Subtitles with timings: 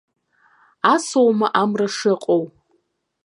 [0.93, 2.43] Асоума амра шыҟоу?